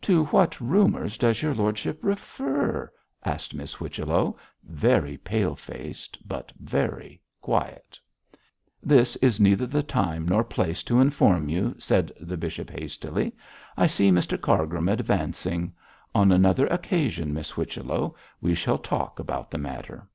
'To 0.00 0.24
what 0.32 0.58
rumours 0.58 1.18
does 1.18 1.42
your 1.42 1.54
lordship 1.54 1.98
refer?' 2.02 2.90
asked 3.26 3.52
Miss 3.54 3.74
Whichello, 3.74 4.34
very 4.64 5.18
pale 5.18 5.54
faced, 5.54 6.26
but 6.26 6.50
very 6.58 7.20
quiet. 7.42 8.00
'This 8.82 9.16
is 9.16 9.38
neither 9.38 9.66
the 9.66 9.82
time 9.82 10.24
nor 10.26 10.42
place 10.44 10.82
to 10.84 10.98
inform 10.98 11.50
you,' 11.50 11.74
said 11.78 12.10
the 12.18 12.38
bishop, 12.38 12.70
hastily; 12.70 13.34
'I 13.76 13.86
see 13.88 14.10
Mr 14.10 14.40
Cargrim 14.40 14.88
advancing. 14.88 15.74
On 16.14 16.32
another 16.32 16.66
occasion, 16.68 17.34
Miss 17.34 17.50
Whichello, 17.50 18.14
we 18.40 18.54
shall 18.54 18.78
talk 18.78 19.18
about 19.18 19.50
the 19.50 19.58
matter.' 19.58 20.08